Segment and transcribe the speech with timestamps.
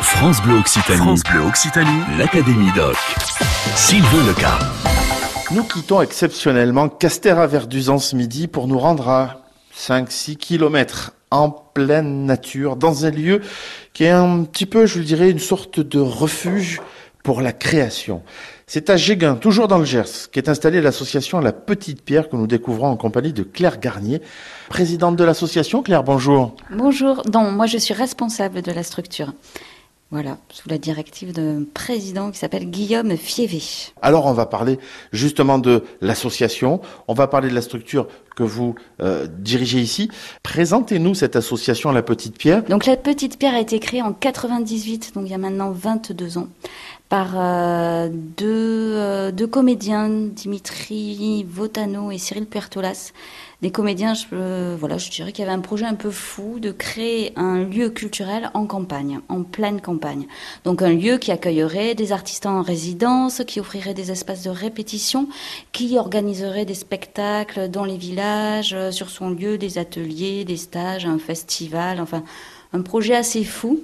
[0.00, 0.98] France Bleu Occitanie.
[0.98, 2.00] France Bleu Occitanie.
[2.18, 2.96] L'Académie Doc.
[3.74, 4.58] Sylvain Leca.
[5.50, 9.42] Nous quittons exceptionnellement Castéra-Verduzan ce midi pour nous rendre à
[9.76, 13.40] 5-6 kilomètres en pleine nature, dans un lieu
[13.92, 16.80] qui est un petit peu, je le dirais, une sorte de refuge
[17.22, 18.22] pour la création.
[18.66, 22.46] C'est à Géguin, toujours dans le Gers, qu'est installée l'association La Petite Pierre que nous
[22.46, 24.22] découvrons en compagnie de Claire Garnier,
[24.68, 25.82] présidente de l'association.
[25.82, 26.54] Claire, bonjour.
[26.70, 27.22] Bonjour.
[27.22, 29.32] Donc, moi, je suis responsable de la structure.
[30.10, 33.60] Voilà, sous la directive d'un président qui s'appelle Guillaume Fievé.
[34.00, 34.78] Alors on va parler
[35.12, 40.10] justement de l'association, on va parler de la structure que vous euh, dirigez ici.
[40.42, 42.62] Présentez-nous cette association La Petite Pierre.
[42.62, 46.38] Donc La Petite Pierre a été créée en 98, donc il y a maintenant 22
[46.38, 46.48] ans,
[47.08, 53.12] par euh, deux, euh, deux comédiens, Dimitri Votano et Cyril Pertolas,
[53.62, 56.70] des comédiens, je, voilà, je dirais qu'il y avait un projet un peu fou de
[56.70, 60.26] créer un lieu culturel en campagne, en pleine campagne.
[60.64, 65.28] Donc un lieu qui accueillerait des artistes en résidence, qui offrirait des espaces de répétition,
[65.72, 71.06] qui organiserait des spectacles dans les villages, euh, sur son lieu, des ateliers, des stages,
[71.06, 72.22] un festival, enfin
[72.74, 73.80] un projet assez fou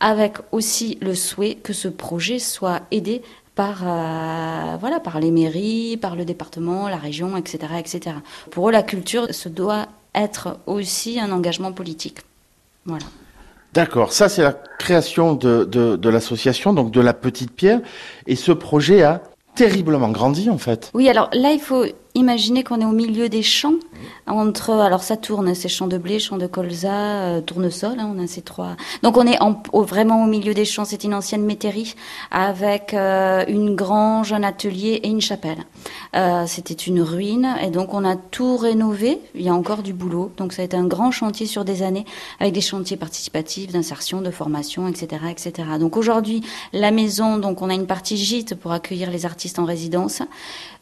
[0.00, 3.22] avec aussi le souhait que ce projet soit aidé
[3.54, 8.16] par, euh, voilà, par les mairies, par le département, la région, etc., etc.
[8.50, 12.18] Pour eux, la culture, ce doit être aussi un engagement politique.
[12.86, 13.04] Voilà.
[13.74, 17.80] D'accord, ça c'est la création de, de, de l'association, donc de la Petite Pierre,
[18.26, 19.22] et ce projet a
[19.54, 20.90] terriblement grandi en fait.
[20.92, 21.84] Oui, alors là il faut
[22.14, 23.74] imaginez qu'on est au milieu des champs,
[24.26, 28.22] entre, alors ça tourne, ces champs de blé, champs de colza, euh, tournesol, hein, on
[28.22, 28.76] a ces trois.
[29.02, 31.94] Donc on est en, vraiment au milieu des champs, c'est une ancienne métairie
[32.30, 35.64] avec euh, une grange, un atelier et une chapelle.
[36.14, 39.92] Euh, C'était une ruine et donc on a tout rénové, il y a encore du
[39.92, 42.04] boulot, donc ça a été un grand chantier sur des années
[42.40, 45.22] avec des chantiers participatifs, d'insertion, de formation, etc.
[45.30, 45.68] etc.
[45.78, 49.64] Donc aujourd'hui, la maison, donc on a une partie gîte pour accueillir les artistes en
[49.64, 50.22] résidence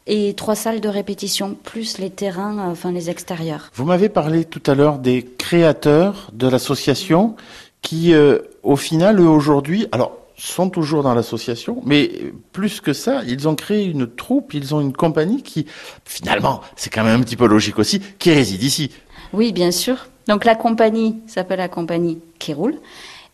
[0.07, 3.69] et trois salles de répétition, plus les terrains, euh, enfin les extérieurs.
[3.73, 7.35] Vous m'avez parlé tout à l'heure des créateurs de l'association
[7.81, 12.09] qui, euh, au final, eux aujourd'hui, alors sont toujours dans l'association, mais
[12.51, 15.67] plus que ça, ils ont créé une troupe, ils ont une compagnie qui,
[16.03, 18.89] finalement, c'est quand même un petit peu logique aussi, qui réside ici.
[19.33, 20.07] Oui, bien sûr.
[20.27, 22.75] Donc la compagnie s'appelle la compagnie qui roule.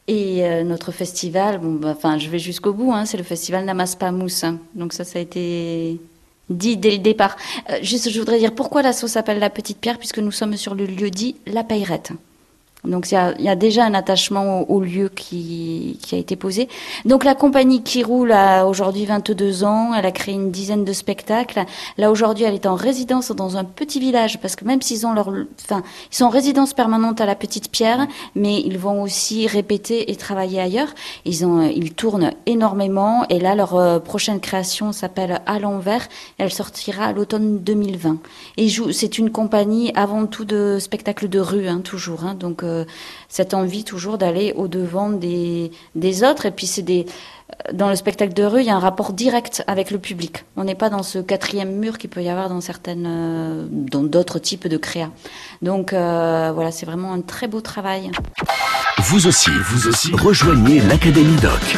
[0.09, 3.65] Et euh, notre festival, bon, bah, enfin, je vais jusqu'au bout, hein, c'est le festival
[3.65, 4.45] Namaspa Mousse.
[4.75, 5.99] Donc ça, ça a été
[6.49, 7.35] dit dès le départ.
[7.69, 10.55] Euh, juste, je voudrais dire pourquoi la sauce s'appelle la petite pierre, puisque nous sommes
[10.57, 12.11] sur le lieu dit la Payrette.
[12.87, 16.67] Donc il y, a, déjà un attachement au, lieu qui, qui, a été posé.
[17.05, 20.93] Donc la compagnie qui roule a aujourd'hui 22 ans, elle a créé une dizaine de
[20.93, 21.63] spectacles.
[21.97, 25.13] Là aujourd'hui elle est en résidence dans un petit village parce que même s'ils ont
[25.13, 25.29] leur,
[25.61, 30.11] enfin ils sont en résidence permanente à la Petite Pierre, mais ils vont aussi répéter
[30.11, 30.89] et travailler ailleurs.
[31.25, 36.07] Ils ont, ils tournent énormément et là leur euh, prochaine création s'appelle À l'envers.
[36.37, 38.17] Elle sortira à l'automne 2020.
[38.57, 42.25] Et c'est une compagnie avant tout de spectacles de rue, hein, toujours.
[42.25, 42.76] Hein, donc euh,
[43.29, 46.45] cette envie toujours d'aller au devant des, des autres.
[46.45, 47.05] Et puis c'est des
[47.73, 50.45] dans le spectacle de rue, il y a un rapport direct avec le public.
[50.57, 54.03] On n'est pas dans ce quatrième mur qu'il peut y avoir dans certaines, euh, dans
[54.03, 55.09] d'autres types de créa.
[55.61, 58.11] Donc euh, voilà, c'est vraiment un très beau travail.
[58.99, 61.77] Vous aussi, vous aussi, rejoignez l'Académie Doc.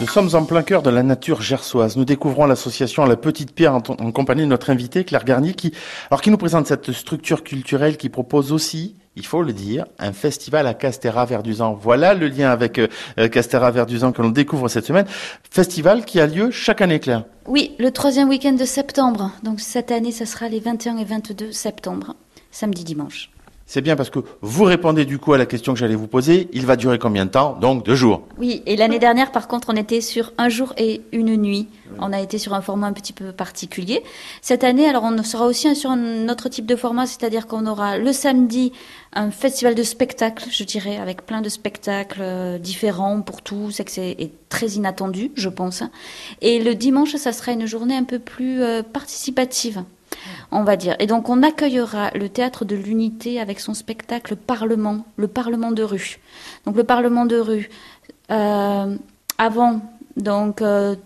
[0.00, 1.96] Nous sommes en plein cœur de la nature gersoise.
[1.96, 5.72] Nous découvrons l'association La Petite Pierre en, en compagnie de notre invité Claire Garnier qui,
[6.10, 10.12] alors qui nous présente cette structure culturelle qui propose aussi il faut le dire, un
[10.12, 11.74] festival à Castéra-Verduzan.
[11.74, 12.88] Voilà le lien avec euh,
[13.18, 15.06] euh, Castéra-Verduzan que l'on découvre cette semaine.
[15.50, 17.24] Festival qui a lieu chaque année, Claire.
[17.46, 19.32] Oui, le troisième week-end de septembre.
[19.42, 22.14] Donc cette année, ce sera les 21 et 22 septembre,
[22.50, 23.30] samedi, dimanche.
[23.68, 26.48] C'est bien parce que vous répondez du coup à la question que j'allais vous poser.
[26.52, 27.58] Il va durer combien de temps?
[27.60, 28.22] Donc deux jours.
[28.38, 31.66] Oui, et l'année dernière, par contre, on était sur un jour et une nuit.
[31.98, 34.04] On a été sur un format un petit peu particulier.
[34.40, 37.98] Cette année, alors on sera aussi sur un autre type de format, c'est-à-dire qu'on aura
[37.98, 38.72] le samedi
[39.12, 44.30] un festival de spectacles, je dirais, avec plein de spectacles euh, différents pour tous, c'est
[44.48, 45.82] très inattendu, je pense.
[46.40, 49.82] Et le dimanche, ça sera une journée un peu plus euh, participative
[50.50, 50.96] on va dire.
[50.98, 55.82] Et donc on accueillera le théâtre de l'unité avec son spectacle Parlement, le Parlement de
[55.82, 56.18] rue.
[56.64, 57.70] Donc le Parlement de rue,
[58.30, 58.96] euh,
[59.38, 59.80] avant,
[60.16, 60.96] donc euh,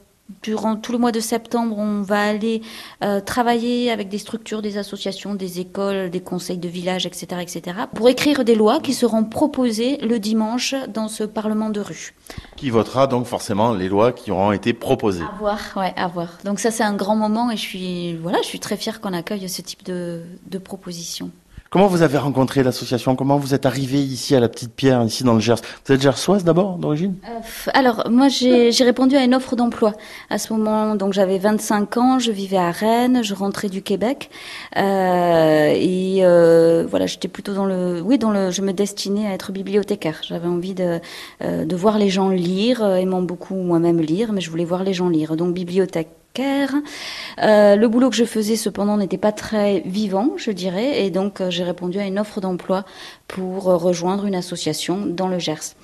[0.42, 2.62] durant tout le mois de septembre, on va aller
[3.02, 7.76] euh, travailler avec des structures, des associations, des écoles, des conseils de village, etc., etc.,
[7.94, 12.14] pour écrire des lois qui seront proposées le dimanche dans ce Parlement de rue.
[12.56, 15.24] Qui votera donc forcément les lois qui auront été proposées.
[15.24, 16.38] À voir, ouais, à voir.
[16.44, 19.12] Donc ça, c'est un grand moment et je suis, voilà, je suis très fière qu'on
[19.12, 21.30] accueille ce type de, de propositions.
[21.70, 23.14] Comment vous avez rencontré l'association?
[23.14, 25.60] Comment vous êtes arrivé ici à la Petite Pierre, ici dans le Gers?
[25.86, 27.14] Vous êtes gersoise d'abord, d'origine?
[27.28, 29.92] Euh, Alors, moi, j'ai répondu à une offre d'emploi.
[30.30, 34.30] À ce moment, donc j'avais 25 ans, je vivais à Rennes, je rentrais du Québec.
[34.78, 38.02] Euh, et euh, voilà, j'étais plutôt dans le...
[38.04, 38.50] Oui, dans le...
[38.50, 40.22] je me destinais à être bibliothécaire.
[40.26, 40.98] J'avais envie de,
[41.40, 45.08] de voir les gens lire, aimant beaucoup moi-même lire, mais je voulais voir les gens
[45.08, 45.36] lire.
[45.36, 51.04] Donc, bibliothèque euh, le boulot que je faisais cependant n'était pas très vivant, je dirais,
[51.04, 52.84] et donc euh, j'ai répondu à une offre d'emploi
[53.28, 55.74] pour euh, rejoindre une association dans le Gers.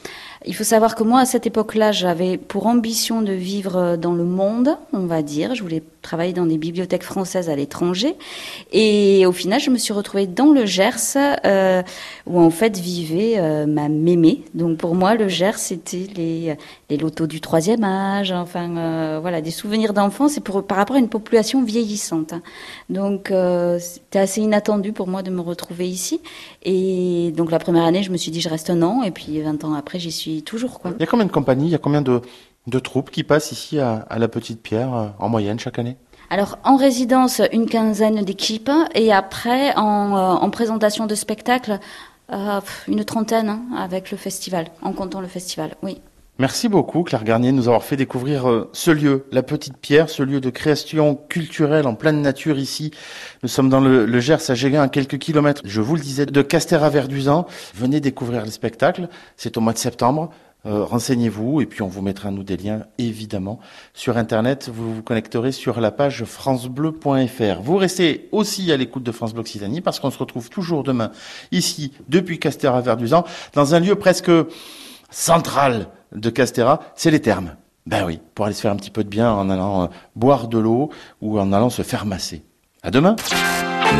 [0.44, 4.24] Il faut savoir que moi, à cette époque-là, j'avais pour ambition de vivre dans le
[4.24, 5.54] monde, on va dire.
[5.54, 8.14] Je voulais travailler dans des bibliothèques françaises à l'étranger.
[8.72, 11.82] Et au final, je me suis retrouvée dans le Gers, euh,
[12.26, 14.42] où en fait vivait euh, ma mémé.
[14.54, 16.56] Donc pour moi, le Gers, c'était les,
[16.88, 20.96] les lotos du troisième âge, enfin euh, voilà, des souvenirs d'enfance et pour, par rapport
[20.96, 22.34] à une population vieillissante.
[22.88, 26.20] Donc euh, c'était assez inattendu pour moi de me retrouver ici.
[26.62, 29.02] Et donc la première année, je me suis dit, je reste un an.
[29.02, 30.78] Et puis 20 ans après, j'y suis toujours.
[30.78, 30.92] Quoi.
[30.98, 32.20] Il y a combien de compagnies, il y a combien de,
[32.66, 35.96] de troupes qui passent ici à, à la Petite Pierre euh, en moyenne chaque année
[36.28, 41.78] alors en résidence, une quinzaine d'équipes et après en, euh, en présentation de spectacle,
[42.32, 46.00] euh, une trentaine hein, avec le festival, en comptant le festival, oui.
[46.40, 50.24] Merci beaucoup Claire Garnier de nous avoir fait découvrir ce lieu, la Petite Pierre, ce
[50.24, 52.90] lieu de création culturelle en pleine nature ici.
[53.44, 56.26] Nous sommes dans le, le Gers à Géguin à quelques kilomètres, je vous le disais,
[56.26, 57.46] de Caster à Verduzan.
[57.74, 60.30] Venez découvrir le spectacle, c'est au mois de septembre.
[60.66, 63.60] Euh, renseignez-vous et puis on vous mettra nous des liens évidemment
[63.94, 64.68] sur internet.
[64.72, 67.62] Vous vous connecterez sur la page francebleu.fr.
[67.62, 71.12] Vous restez aussi à l'écoute de France Bleu Occitanie parce qu'on se retrouve toujours demain
[71.52, 73.24] ici depuis Castéra Verduzan
[73.54, 74.30] dans un lieu presque
[75.10, 77.54] central de Castéra, c'est les thermes.
[77.86, 79.86] Ben oui, pour aller se faire un petit peu de bien en allant euh,
[80.16, 80.90] boire de l'eau
[81.20, 82.42] ou en allant se faire masser.
[82.82, 83.14] À demain.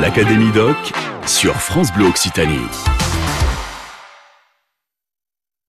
[0.01, 0.77] L'Académie Doc
[1.27, 2.67] sur France Bleu Occitanie.